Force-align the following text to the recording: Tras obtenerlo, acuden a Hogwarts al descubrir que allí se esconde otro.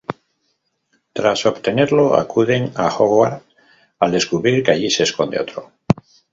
Tras 1.13 1.45
obtenerlo, 1.45 2.15
acuden 2.15 2.71
a 2.73 2.87
Hogwarts 2.87 3.45
al 3.99 4.11
descubrir 4.11 4.63
que 4.63 4.71
allí 4.71 4.89
se 4.89 5.03
esconde 5.03 5.39
otro. 5.39 5.73